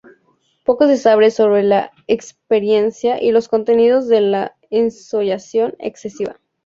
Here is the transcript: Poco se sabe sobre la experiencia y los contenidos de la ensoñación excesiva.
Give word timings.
Poco 0.65 0.87
se 0.87 0.97
sabe 0.97 1.29
sobre 1.29 1.61
la 1.61 1.91
experiencia 2.07 3.21
y 3.21 3.29
los 3.29 3.47
contenidos 3.47 4.07
de 4.07 4.21
la 4.21 4.55
ensoñación 4.71 5.75
excesiva. 5.77 6.39